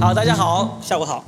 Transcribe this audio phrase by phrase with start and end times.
[0.00, 1.24] 好，大家好，下午好。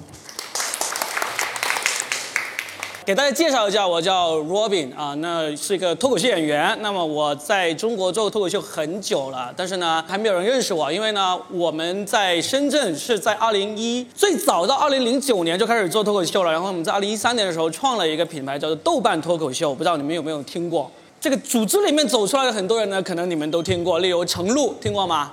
[3.04, 6.78] 给大家介绍一下，我叫 Robin 啊，那是一个脱口秀演员。
[6.80, 16.52] 那么我在中国做脱口秀很久了，但是呢，还没有人认识我，因为呢，我们在深圳是在2001最早到2009年就开始做脱口秀了。
[16.52, 20.88] 然后我们在2013年的时候创了一个品牌，叫做豆瓣脱口秀，不知道你们有没有听过？
[21.20, 25.32] 这个组织里面走出来的很多人呢，可能你们都听过，例如程璐，听过吗？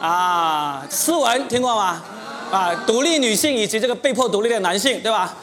[0.00, 2.02] 啊，思文听过吗？
[2.50, 5.36] 啊，独立女性以及这个被迫独立的男性，对吧？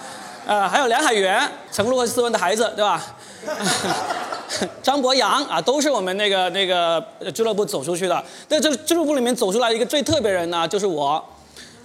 [0.46, 3.04] 呃，还有梁海源、陈璐和思文的孩子，对吧？
[4.82, 7.04] 张博洋啊，都是我们那个那个
[7.34, 8.24] 俱乐部走出去的。
[8.48, 11.24] 在这俱乐部里面走出来一个最特别人呢，就是我，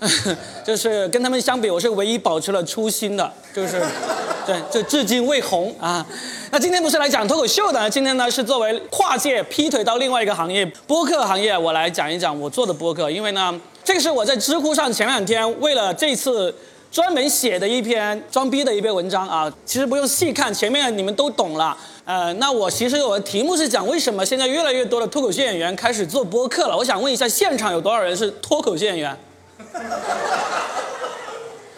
[0.64, 3.82] 就是跟他们相比，我是唯一保持了初心的，就是
[4.46, 6.04] 对，就至今未红啊。
[6.50, 16.54] 那今天不是来讲脱口秀的，今天呢是作为跨界劈腿到另外一个行业播客行业，我来讲一讲我做的播客，因为呢，这个是我在知乎上前两天为了这次。
[16.92, 21.74] 专门写的一篇装逼的一篇文章啊，其实不用细看，前面你们都懂了。
[22.04, 26.76] 呃，那我其实我的题目是讲为什么现在越来越多的脱口秀演员开始做播客了。
[26.76, 29.16] 我想问一下，现场有多少人是脱口秀演员？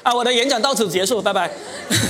[0.04, 1.50] 啊，我的演讲到此结束，拜拜。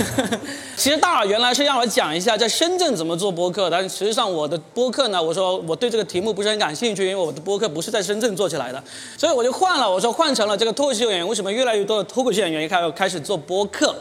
[0.75, 8.83] 其实大耳原来是让我讲一下在深圳怎么做播客，但是实际上我的播客呢，我说我对这个题目不是很感兴趣，因为我的播客不是在深圳做起来的，
[9.17, 13.95] 所以我就换了，我说换成了这个脱口秀演员为什么越来越多的脱口秀演员开开始做播客？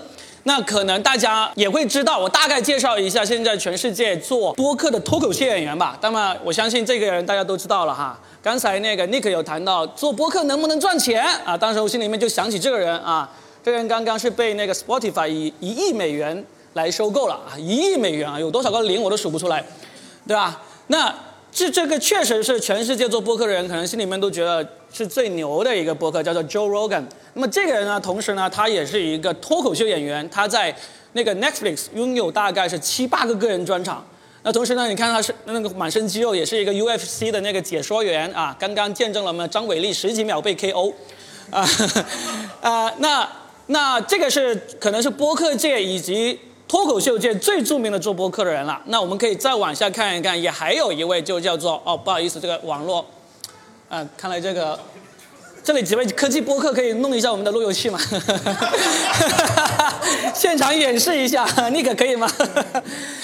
[0.46, 5.96] 那可能大家也会知道，我大概介绍一下现在全世界做播客的脱口秀演员吧。
[6.02, 8.18] 那么我相信这个人大家都知道了哈。
[8.42, 11.56] 刚才那个 Nick 有谈到做播客能不能赚钱啊？
[11.56, 13.30] 当时我心里面就想起这个人啊。
[13.64, 19.64] 这人刚刚是被那个 Spotify 以一亿美元来收购了啊，一亿美元啊，有多少个零我都数不出来，
[20.28, 20.60] 对吧？
[20.88, 21.14] 那
[21.50, 27.04] 这这个确实是全世界做播客的人可能心里面都觉得是最牛的一个播客，叫做 Joe Rogan。
[27.32, 30.76] 那么这个人呢，同时呢，他也是一个脱口秀演员，他在
[31.14, 34.04] 那个 Netflix 拥有大概是七八个个人专场。
[34.42, 40.92] 那同时呢，你看他是那个满身肌肉，也是一个 UFC 的那个解说员啊，刚刚见证了我们张伟丽十几秒被 KO，
[41.48, 41.66] 啊
[42.60, 43.26] 啊那。
[43.66, 46.38] 那这个是可能是播客界以及
[46.68, 48.80] 脱口秀界最著名的做播客的人了。
[48.86, 53.04] 那我们可以再往下看一看，也还有一位就叫做哦，不好意思，这个网络，
[53.88, 54.78] 啊，看来这个
[55.62, 57.98] 这里几位科技播客可以弄一下我们的路由器吗？
[60.34, 62.30] 现场演示一下，那个可以吗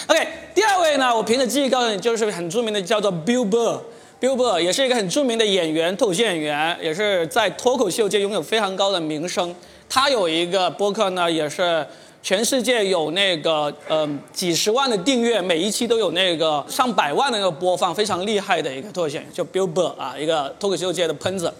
[0.07, 9.55] ？OK，第二位呢，我凭着记忆告诉你，就是很著名的叫做 Bill Burr，Bill Burr 也是一个很著名的演员，脱口秀演员，也是在脱口秀界拥有非常高的名声。
[9.93, 11.85] 他有一个播客呢，也是
[12.23, 21.53] 全世界有那个嗯几十万的订阅，每一期都有那个上百万的那个播放，非常厉害的一个脱口秀，就 Bill Burr 啊，一个脱口秀界的喷子。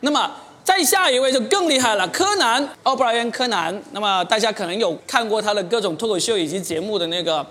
[0.00, 0.28] 那么
[0.64, 3.80] 再下一位就更厉害了，柯南，奥布莱恩柯南。
[3.92, 7.46] 那么大家可能有看过他的各种脱口秀以及节目的那个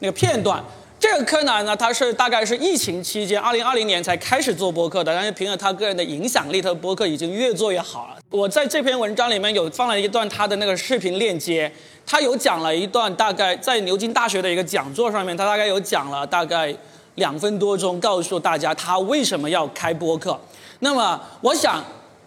[0.00, 0.60] 那个片段。
[1.00, 8.16] 这个柯南呢，他是大概是疫情期间，二零二零年才开始做播客的，但是凭着他个人的影响力，他的播客已经越做越好了。
[8.30, 11.72] 我在这篇文章里面有放了一段他的那个视频链接，
[12.04, 16.74] 他有讲了一段大概在牛津大学的一个讲座上面，他大概有讲了大概
[17.14, 20.38] 两分多钟，告诉大家他为什么要开播客。
[20.80, 21.84] 那么我想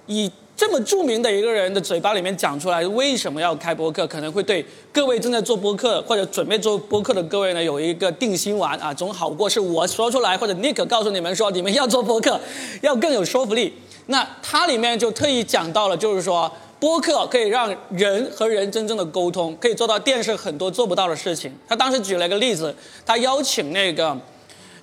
[0.07, 0.31] 以。
[0.61, 4.63] 这么著名的一个人的嘴巴里面讲出来为什么要开播客，可能会对
[4.94, 12.39] 各位正在做播客或者准备做播客的各位呢有一个定心丸啊，总好过是我说出来或者 Nick 告诉你们说你们要做播客，
[12.81, 13.73] 要更有说服力。
[14.05, 21.51] 那他里面就特意讲到了，就是说播客可以让人和人真正的沟通，可以做到电视很多做不到的事情。
[21.67, 24.16] 他当时举了一个例子，他邀请那个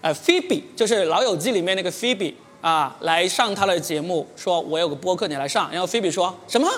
[0.01, 2.35] 呃 Phoebe，就是《老友记》里面那个 Phoebe。
[2.61, 5.71] 啊，来上他的节目，说我有个播客，你来上。
[5.71, 6.69] 然后菲比说什么？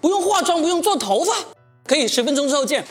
[0.00, 1.32] 不用化妆，不用做头发，
[1.86, 2.84] 可以十分钟之后见。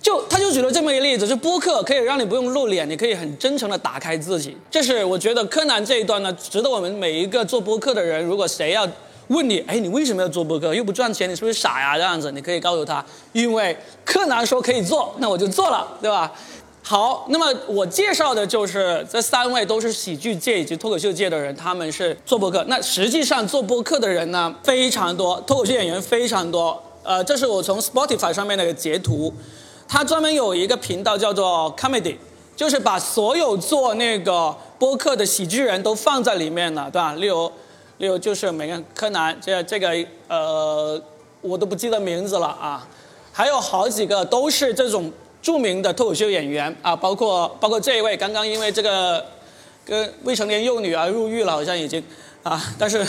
[0.00, 4.56] 就他就举了这么一个例子，就播客可以让你不用露脸，你可以很真诚的打开自己。
[4.70, 8.86] 这是我觉得柯南这一段呢，值得我们每一个做播客的人，如果谁要
[9.28, 10.72] 问你，哎，你为什么要做播客？
[10.72, 11.96] 又不赚钱，你是不是傻呀？
[11.96, 16.30] 这样子，你可以告诉他，因为柯南说可以做，那我就做了，对吧？
[16.88, 22.62] 好，那么我介绍的就是这三位都是喜剧界以及脱口秀界的人，他们是做播客。
[22.68, 26.80] 那实际上做播客的人呢非常多，脱口秀演员非常多。
[27.02, 29.34] 呃，这是我从 Spotify 上面的一个截图，
[29.88, 32.18] 他专门有一个频道叫做 Comedy，
[32.54, 37.14] 就是把所有做那个播客的喜剧人都放在里面了，对吧？
[37.14, 37.50] 例如，
[37.98, 39.92] 例如就是每个柯南，这这个
[40.28, 41.02] 呃，
[41.40, 42.86] 我都不记得名字了啊，
[43.32, 45.12] 还有好几个都是这种。
[45.46, 49.24] 著名的脱口秀演员啊，包括包括这一位，刚刚因为这个
[49.84, 52.02] 跟未成年幼女而入狱了，好像已经，
[52.42, 53.06] 啊，但是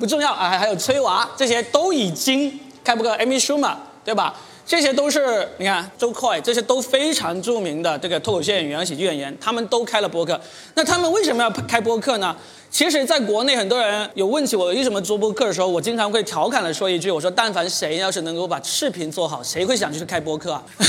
[0.00, 4.34] 不重要啊，还有崔娃这些都已经开播过，Amy Schumer 对吧？
[4.70, 10.40] 这些都是你看周快，这些都非常著名的这个脱口秀演员、喜剧演员，他们都开了播客。
[10.76, 12.36] 那他们为什么要开播客呢？
[12.70, 20.62] 其实，在国内很多人有问起我为什么做播客的时候，我经常会调侃的说一句：我说，但凡谁要是能够把视频做好，谁会想去开播客啊？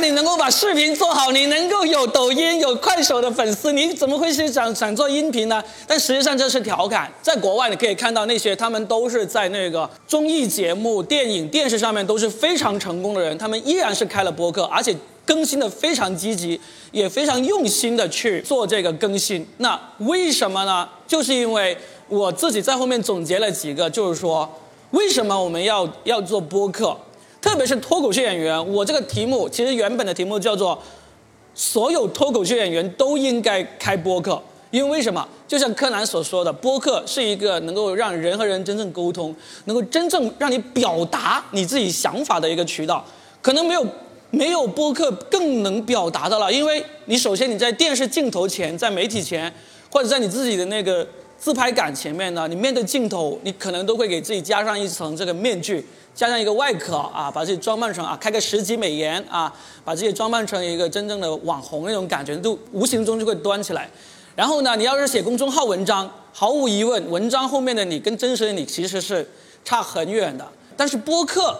[0.00, 5.62] 你能够把视频做好，你能够有抖音、有快手的粉丝，你怎么会是想想做音频呢？
[5.86, 7.12] 但实际上这是调侃。
[7.22, 16.60] 在国外你可以看到那些他们都是在那个综艺节目、电影、电视上面都是非常成功的人，他们依然是开了播客，而且更新的非常积极，
[16.92, 19.46] 也非常用心的去做这个更新。
[19.58, 20.88] 那为什么呢？
[21.06, 21.76] 就是因为
[22.08, 24.48] 我自己在后面总结了几个，就是说
[24.92, 26.96] 为什么我们要要做播客。
[27.40, 30.80] 特别是脱口秀演员，我这个题目其实原本的题目叫做
[31.54, 35.26] “所有脱口秀演员都应该开播客”，因为为什么？
[35.46, 43.04] 就像柯南所说的，播客是一个能够让人和人真正沟通，能够真正让你表达你自己想法的一个渠道。
[43.40, 43.86] 可能没有
[44.30, 49.50] 没有播客更能表达的了，因为你首先你在电视镜头前，在媒体前，
[49.90, 51.06] 或者在你自己的那个
[51.38, 55.86] 自拍杆前面呢，你面对镜头，你可能都会给自己加上一层这个面具。
[56.18, 59.54] 加上一个外壳啊，把自己装扮成啊，开个十级美颜啊，
[59.84, 63.88] 把自己装扮成一个真正的网红那种感觉，都无形中就会端起来。
[64.34, 69.24] 然后呢，你要是写公众号文章，毫无疑问，文章后面的你跟真实的你其实是
[69.64, 70.44] 差很远的。
[70.76, 71.56] 但是播客，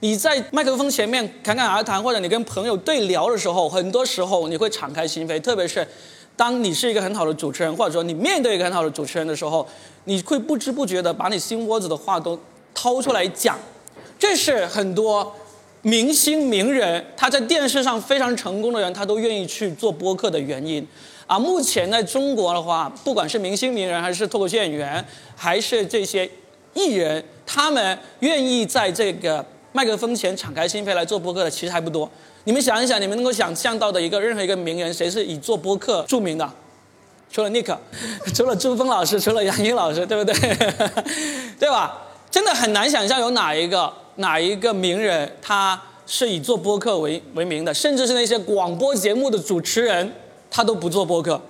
[0.00, 5.86] 你在麦克风前面侃侃而谈，或者你跟朋友对聊的时候，很多时候你会敞开心扉，特别是
[6.34, 9.64] 当你是一个很好的主持人，或者说你面对一个很好的主持人的时候，
[10.06, 12.36] 你会不知不觉的把你心窝子的话都
[12.74, 13.56] 掏出来讲。
[14.26, 15.36] 这是很多
[15.82, 20.84] 明星名人他在电视上非常成功的人，他都愿意去做播客的原因。
[21.26, 25.04] 啊，目前在中国的话，不管是明星名人，还是脱口秀演员，
[25.36, 26.28] 还是这些
[26.72, 32.10] 艺人，他们愿意在这个麦克风前敞开心扉来做播客的，其实还不多。
[32.44, 36.50] 你们想一想，你们能够想象到的一个任何一个名人，谁是以做播客著名的？
[37.30, 37.76] 除了 Nick，
[38.34, 40.34] 除了朱峰老师，除了杨颖老师，对不对？
[41.58, 42.00] 对吧？
[42.34, 43.94] 真的很难想象有哪一个。
[44.16, 47.72] 哪一个名人他是以做播客为为名的？
[47.72, 50.12] 甚至是那些广播节目的主持人，
[50.50, 51.40] 他都不做播客，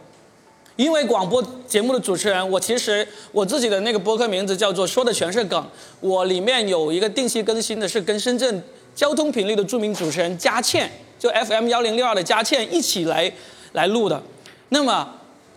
[0.76, 5.66] 因为广播节目的主持人，我其实我自己的那个播客名字叫做说的全是梗，
[6.00, 8.62] 我里面有一个定期更新的，是跟深圳
[8.94, 13.32] 交通频率的著名主持人佳倩，就 FM 幺零六二的佳倩一起来
[13.72, 14.22] 来录的。
[14.68, 15.06] 那么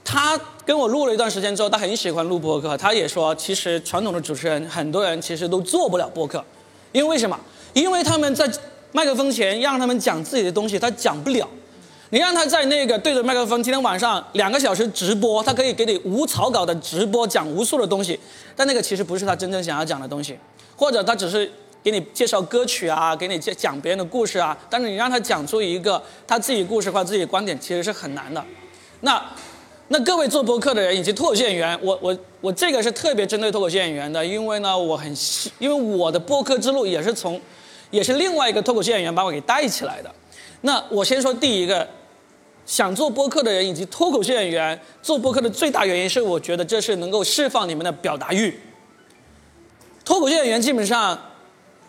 [0.03, 6.43] 他跟我录了一段时间之后，他很喜欢录播客，他也说，其实传统的主持人很多人其实都做不了播客。
[6.91, 7.39] 因为什么？
[7.71, 8.45] 因为他们在
[8.91, 11.47] 麦克风前让他们讲自己的东西，他讲不了。
[12.09, 18.19] 你让他在那个对着麦克风，今天晚上两个小时直播，他可以给你无草稿的直播，讲无数的东西。
[18.53, 20.37] 但那个其实不是他真正想要讲的东西，
[20.75, 21.49] 或者他只是
[21.81, 24.57] 给你介绍歌曲啊，给你讲讲别人的故事啊。
[24.69, 28.43] 但是你让他讲出一个他自己故事或者自己观点，其实是很难的。
[28.99, 29.23] 那。
[29.89, 35.15] 那各位做播客的人以及脱口秀演员，我我我这个是特别针对脱口秀演员的，因为呢，我很
[35.59, 37.39] 因为我的播客之路也是从，
[37.89, 40.13] 也是另外一个脱口秀演员把我给带起来的。
[40.61, 41.87] 那我先说第一个，
[42.65, 48.59] 想做播客的人以及脱口秀演员做播客的最大原因是，我觉得这是能够释放你们的表达欲。
[50.03, 51.17] 脱口秀演员基本上，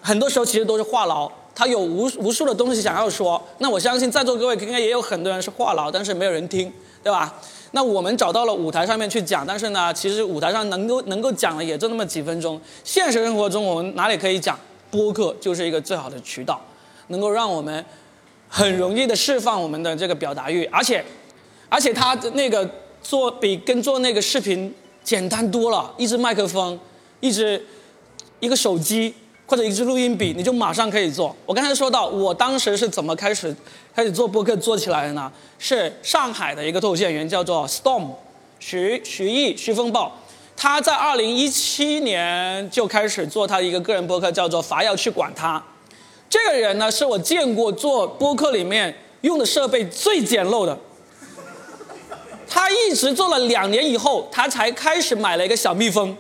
[0.00, 3.43] 很多时候其实都是话痨，他有无无数的东西想要说。
[3.59, 7.35] 那我相信在座各位应该也有很多人是话痨，但是没有人听，对吧？
[7.72, 12.60] 那我们找到了舞台上面去讲，但是呢，其实舞台上能够能够讲的也就那么几分钟。
[12.82, 14.58] 现实生活中我们哪里可以讲？
[14.90, 16.58] 播客就是一个最好的渠道，
[17.08, 17.84] 能够让我们
[18.48, 21.04] 很容易的释放我们的这个表达欲，而且，
[21.68, 22.66] 而且它那个
[23.02, 26.80] 做比跟做那个视频简单多了，一支麦克风，
[27.20, 27.62] 一支
[28.40, 29.14] 一个手机。
[29.49, 31.35] 或者一支录音笔，你就马上可以做。
[31.47, 33.57] 我刚才说到，我当时是怎么开始
[33.97, 35.33] 开始做播客做起来的呢？
[35.59, 38.11] 是上海的一个脱口秀演员叫做 Storm，
[38.61, 40.12] 徐徐艺徐风暴，
[40.55, 45.62] 他在二零一七年就开始做他的一个个人播客，叫做伐要去管他。
[46.28, 50.78] 这个人呢，是我见过做播客里面用的设备最简陋的。
[52.47, 56.14] 他一直做了两年以后，他才开始买了一个小蜜蜂。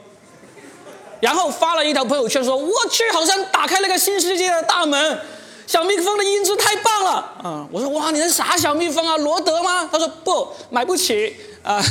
[1.20, 5.18] 然后发了一条朋友圈说：“我去，好像打开了个新世界的大门，
[5.66, 9.16] 小蜜蜂的音质太棒了。”啊，我说：“哇，你是啥小蜜蜂啊？
[9.16, 11.82] 罗德吗？”他说：“不，买不起啊，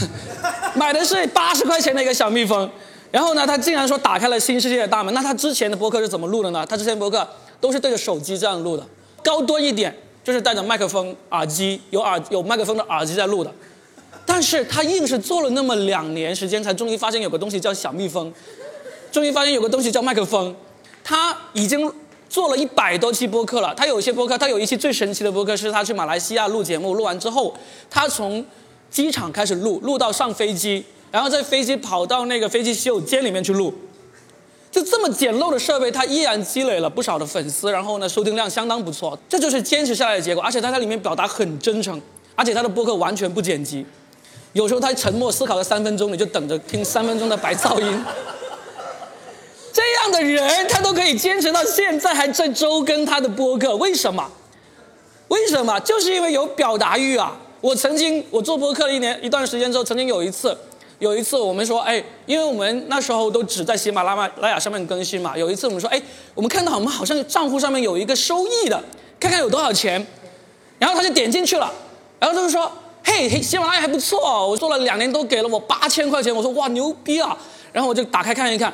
[0.76, 2.70] 买的是八十块钱的一个小蜜蜂。”
[3.12, 5.14] 然后呢，他竟然说打开了新世界的大门。
[5.14, 6.66] 那他之前的播客是怎么录的呢？
[6.68, 7.28] 他之前播客
[7.62, 8.86] 都是对着手机这样录的，
[9.24, 13.54] 高端一点就是带着麦克风、耳机，有耳有麦克风的耳机在录的。
[14.26, 18.32] 但是他硬是做了那么两年时间，才终于发现有个东西叫小蜜蜂，
[19.18, 20.56] 终于发现有个东西叫麦克风。
[21.04, 21.92] 他已经
[22.30, 23.74] 做了一百多期播客了。
[23.74, 27.52] 他有一些播客，他有一期最神奇的播客是他去马来西亚录节目，录完之后，
[27.90, 28.46] 他从
[28.92, 33.74] 机场开始录，录到上飞机，然后在飞机跑到那个飞机洗手间里面去录。
[34.70, 39.18] 就这么简陋的设备，他依然积累了不少的粉丝，然后呢，收听量相当不错。
[39.28, 40.44] 这就是坚持下来的结果。
[40.44, 42.00] 而且他在里面表达很真诚，
[42.36, 43.84] 而且他的播客完全不剪辑。
[44.54, 48.06] 有时候他沉默思考了三分钟，你就等着听三分钟的白噪音。
[50.08, 54.30] 样的人，他都可以坚持到现在，还在周更他的播客，为什么？
[55.28, 55.78] 为什么？
[55.82, 57.36] 就是因为有表达欲啊！
[57.60, 60.58] 我曾经我做播客一年一段时间之后，曾经有一次。
[61.00, 65.38] 有一次我们说，哎，因为我们那时候都只在喜马拉雅上面更新嘛。
[65.38, 66.02] 有一次我们说，哎，
[66.34, 68.84] 我们看到我们好像账户上面有一个收益的，
[69.20, 70.04] 看看有多少钱。
[70.80, 71.72] 然后他就点进去了，
[72.18, 72.72] 然后他就说，
[73.04, 76.36] 嘿，喜马拉雅还不错，我做了两年都给了我八千块钱。
[76.36, 77.38] 我说哇，牛逼啊！
[77.72, 78.74] 然后我就打开看一看，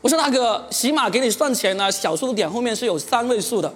[0.00, 3.72] 我说大哥，起码给你算钱呢，小数点后面是有三位数的，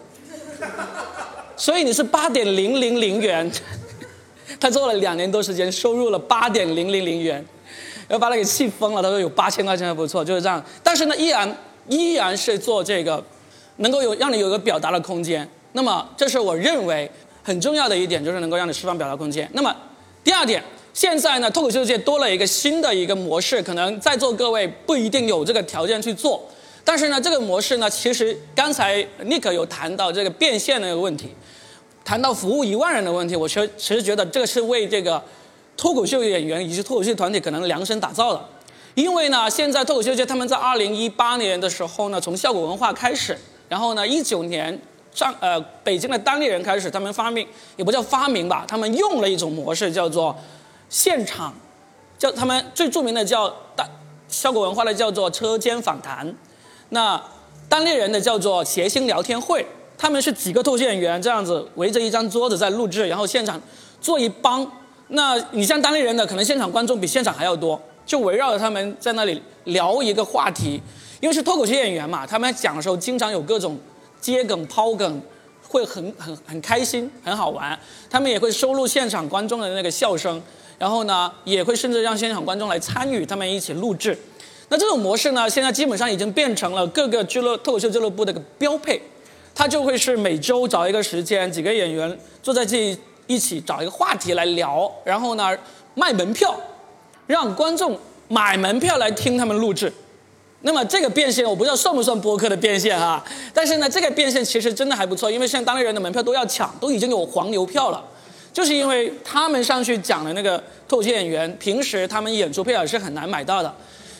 [1.56, 3.50] 所以你是八点零零零元。
[4.60, 7.44] 他做了两年多时间，收入了八点零零零元，
[8.06, 9.02] 然后把他给气疯了。
[9.02, 10.62] 他说有八千块钱还不错，就是这样。
[10.82, 11.56] 但是呢，依然
[11.88, 13.22] 依然是做这个，
[13.78, 15.48] 能够有让你有一个表达的空间。
[15.72, 17.10] 那么，这是我认为
[17.42, 19.50] 很重要的一点，就是能够让你释放表达空间。
[19.52, 19.74] 那么，
[20.22, 20.62] 第二点，
[20.94, 26.42] 现在呢，脱口秀界多了一个新的一个模式，可能在座各位不一定有这个条件去做。
[26.84, 31.28] 但是呢，这个模式呢，其实刚才 Nick 有谈到这个变现的一个问题。
[32.04, 35.22] 谈到服务一万人的问题，我其实其实觉得这个是为这个
[35.76, 38.44] 脱口秀演员以及脱口秀团体可能量身打造的，
[38.94, 44.76] 因为呢，现在脱口秀界他们在二零一八年的时候呢，从效果文化开始，然后呢，一九年
[45.14, 47.46] 上呃北京的当地人开始，他们发明
[47.76, 50.36] 也不叫发明吧，他们用了一种模式叫做
[50.92, 51.54] 现场，
[52.18, 53.88] 叫他们最著名的叫大
[54.28, 56.34] 效果文化的叫做车间访谈，
[56.90, 57.18] 那
[57.66, 59.66] 单立人的叫做谐星聊天会。
[59.96, 63.58] 他们是几个脱口秀演员这样子围着一张桌子在录制，然后现场
[64.02, 64.70] 坐一帮。
[65.08, 70.78] 那你像单立人的，可能现场观众比现场还要多，就围绕着他们在那里聊一个话题。
[71.20, 73.78] 因为是脱口秀演员嘛，他们讲的时候经常有各种
[74.20, 75.22] 接梗抛梗，
[75.72, 77.76] 会很很很开心，很好玩。
[78.10, 80.40] 他们也会收录现场观众的那个笑声，
[80.78, 84.16] 然后呢，也会甚至让现场观众来参与，他们一起录制。
[84.68, 89.00] 那这种模式呢，现在基本上已经变成了各个俱乐脱口秀俱乐部的一个标配。
[89.54, 95.56] 他就会是每周找一个时间，几个演员坐在这一起找一个话题来聊，然后呢
[95.94, 96.54] 卖门票，
[97.26, 97.98] 让观众
[98.28, 99.92] 买门票来听他们录制。
[100.62, 108.02] 那么这个变现我不知道算不算播客的变现哈，但是呢这个变现其实真的还不错，因为现在当地人的门票都要抢，都已经有黄牛票了，
[108.52, 110.56] 就是因为他们上去讲的那个
[110.88, 113.74] 脱口秀演员，平时他们演出票也是很难买到的。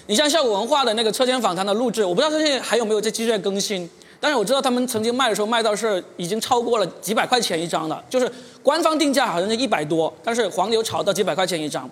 [0.09, 3.89] 你像效果文化的那个车间访谈的录制，我不知道最近还有没有在继续在更新。
[4.19, 8.31] 但是我知道他们曾经卖的时候卖到是已经超过了几百块钱一张的，就是
[8.63, 11.89] 官方定价好像是一百多，但是黄牛炒到几百块钱一张。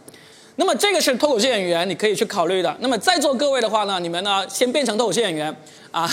[0.60, 2.76] 那么这个是脱口秀演员，你可以去考虑的。
[2.80, 5.56] 那么在座各位的话呢，你们呢先变成脱口秀演员
[5.90, 6.06] 啊，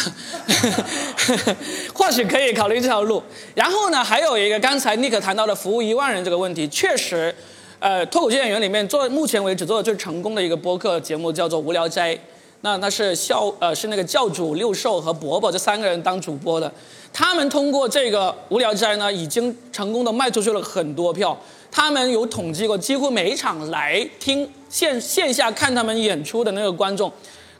[1.93, 3.21] 或许可以考虑这条路。
[3.53, 7.35] 然后呢，还有一个刚才尼克谈到的服务一万人这个问题，确实，
[7.79, 12.15] 呃，脱口秀演员里面做目前为止做的最成功的一个播客节目叫做《无聊斋》。
[12.61, 16.71] 那那是教呃是那个教主六兽和伯伯这三个人当主播的，
[17.13, 21.37] 他们通过这个无聊斋呢，已经成功的卖出去了很多票。
[21.69, 27.11] 他们有统计过，几乎每一场来听线线下看他们演出的那个观众，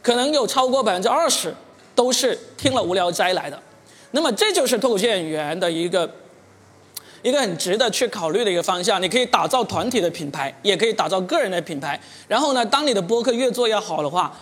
[0.02, 1.54] 可能有超过百分之二十
[1.94, 3.62] 都是听了无聊斋来的。
[4.12, 6.10] 那么这就是脱口秀演员的一个
[7.22, 9.00] 一个很值得去考虑的一个方向。
[9.00, 12.02] 你可以打造团体的品牌，也可以打造个人的品牌。
[12.28, 14.36] 然后呢，当你的播客越做越好的话。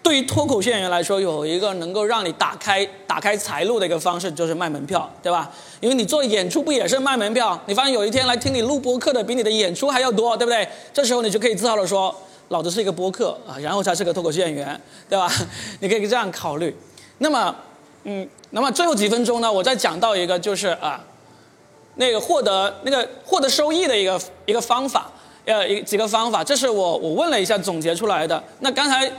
[0.00, 5.50] 对于脱口秀演员来说，有一个能够让你打开打开财路的一个方式，就是卖门票，对吧？
[5.80, 7.60] 因为你做演出不也是卖门票？
[7.66, 10.66] 你发现有一天来听你录播客的比你的演出还要多，对不对？
[10.94, 12.14] 这时候你就可以自豪的说，
[12.48, 15.30] 老子是一个播客啊，然后才是个脱口秀演员，对吧？
[15.80, 16.74] 你可以这样考虑。
[17.18, 17.54] 那么，
[18.04, 21.04] 嗯，那么最后几分钟呢，我再讲到一个，就是啊，
[21.96, 25.12] 那个获得那个获得收益的一个一个方法，
[25.44, 28.42] 呃，一几个方法，这是我我问了一下总结出来的。
[28.60, 29.12] 那刚才。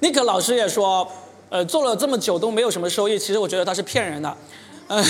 [0.00, 1.06] 尼克老师也说，
[1.48, 3.18] 呃，做了这么久都没有什么收益。
[3.18, 4.36] 其实我觉得他是骗人的，
[4.88, 5.02] 嗯，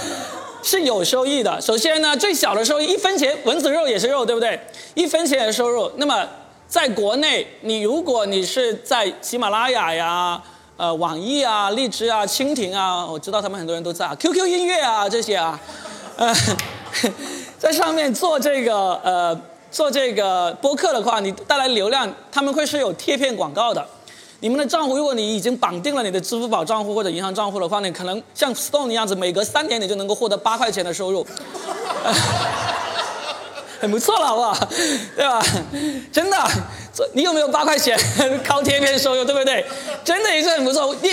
[0.62, 1.60] 是有收益的。
[1.60, 4.60] 首先呢，最小的收益一分钱，蚊子肉也是肉，对不对？
[4.94, 5.90] 一分钱的收入。
[5.96, 6.26] 那么
[6.68, 10.42] 在国内，你如果你是在喜马拉雅呀、
[10.76, 15.58] 呃网易啊、荔枝啊、蜻蜓啊，我知道他们很多人都在啊，QQ 音乐啊这些啊，
[16.16, 16.34] 呃，
[17.58, 19.40] 在上面做这个呃。
[19.74, 23.84] 做这个播客的话，你带来流量，他们会是有贴片广告的。
[24.44, 31.26] 你们的账户，如果你已经绑定了你的支付宝账户或者银行账户的话，你可能像 Stone 一样子，每隔三年你就能够获得八块钱的收入，
[33.80, 34.68] 很不错了，好不好？
[35.16, 35.42] 对吧？
[36.12, 36.36] 真的，
[37.14, 37.98] 你有没有八块钱
[38.44, 39.64] 靠天天收入，对不对？
[40.04, 40.94] 真的也是很不错。
[41.00, 41.08] 你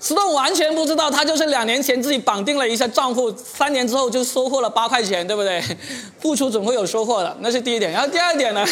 [0.00, 5.62] Stone 完全不知道，他就是两年前自己绑定了一下账户，三年之后就收获了八块钱，对不对？
[6.18, 7.92] 付出总会有收获的，那是第一点。
[7.92, 8.66] 然后第二点呢？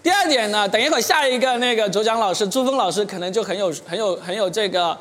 [0.00, 4.96] 第二点呢，等一会儿下一个那个主讲老师朱峰老师可能就很有很有很有这个，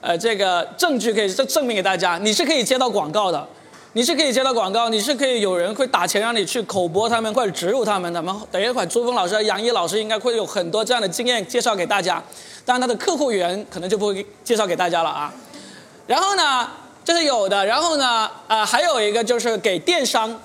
[0.00, 3.48] 呃，这个证据可以证证明给大家，你是可以接到广告的，
[3.94, 8.20] 你是可以接到广告，你是可以有人会打钱让你去口播他们或者植入他们的。
[8.22, 12.22] 然后等一会儿朱峰老师、杨毅老师应该会有很多这样的经验介绍给大家，
[12.64, 15.32] 当然他的客户源可能就不会介绍给大家了啊。
[16.06, 16.68] 然后呢，
[17.02, 20.38] 这是有的，然后呢，呃，还有一个就是给电商。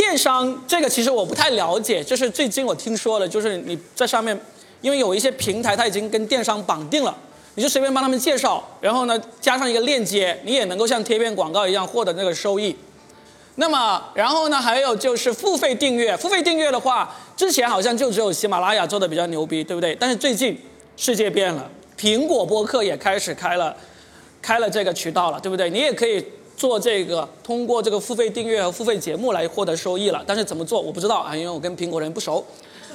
[0.00, 4.40] 电商这个其实我不太了解，就是最近我听说了，就是你在上面，
[4.80, 7.14] 因为有一些平台它已经跟电商绑定了，
[7.54, 12.74] 你就随便帮他们介绍，然后呢加上一个链接，你也能够像贴片广告一样获得那个收益。
[13.56, 19.94] 那么然后呢还有就是付费订阅，付费订阅的话，之前好像就只有喜马拉雅做的比较牛逼，对不对？
[20.00, 20.58] 但是最近
[20.96, 23.76] 世界变了，苹果播客也开始开了，
[24.40, 25.68] 开了这个渠道了，对不对？
[25.68, 26.24] 你也可以。
[26.60, 32.44] 做这个，通过这个付费订阅和付费节目来获得收益了，但是怎么做我不知道啊，因为我跟苹果人不熟，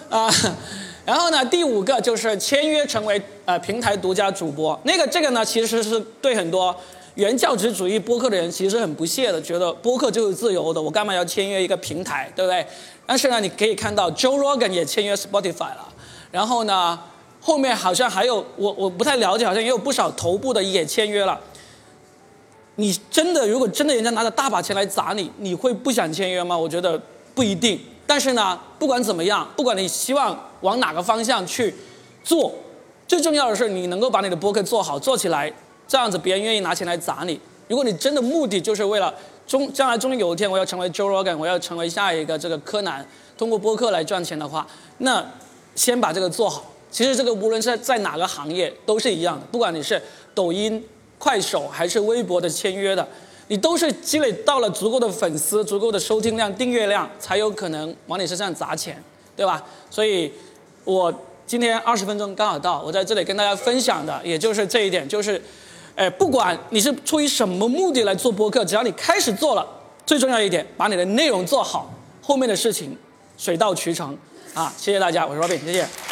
[0.07, 0.29] 啊，
[1.03, 6.75] 然后呢，第五个就是签约成为呃平台独家主播，那个这个呢其实是对很多
[7.15, 12.63] 原教旨主义播客的人其实很不屑的，觉得播客就是自由的，我干嘛要签约一个平台，对不对？
[13.07, 15.91] 但是呢，你可以看到 Joe Rogan 也签约 Spotify 了，
[16.29, 16.99] 然后呢，
[17.41, 21.41] 后面好像还有我我不太了解，好像也有不少头部的也签约了。
[22.75, 26.57] 你真的，如果真的人家拿着大把钱来砸你，你会不想签约吗？
[26.57, 27.01] 我觉得
[27.33, 27.79] 不一定。
[28.05, 31.73] 但是呢，不管怎么样，不管你希望往哪个方向去
[32.23, 32.53] 做，
[33.07, 35.51] 最重要的是你能够把你的播客做好做起来，
[35.87, 37.39] 这样子别人愿意拿钱来砸你。
[37.67, 39.13] 如果你真的目的就是为了
[39.47, 43.07] 终将来终于有一天我要成为 Joe Rogan，我要成为下一个这个柯南，
[43.37, 44.67] 通过播客来赚钱的话，
[44.99, 45.25] 那
[45.73, 46.65] 先把这个做好。
[46.91, 50.01] 其实这个无论是在哪个行业都是一样的，不管你是
[50.33, 50.83] 抖音。
[51.25, 53.07] 快手还是微博的签约的，
[53.47, 59.03] 你都是积累到了足够的粉丝、足够的收听量、订阅量，才有可能往你身上砸钱，
[59.35, 59.63] 对吧？
[59.89, 60.31] 所以，
[60.83, 61.11] 我
[61.47, 65.41] 今天二十分钟刚好到，我在这里跟大家分享的，也就是这一点，就是，
[65.95, 69.67] 哎，不管你是出于什么目的来做播客，只要你开始做了，
[70.05, 72.95] 最重要一点，把你的内容做好，后面的事情
[73.35, 74.15] 水到渠成。
[74.53, 76.04] 啊，谢谢大家，我是 Robin，谢谢。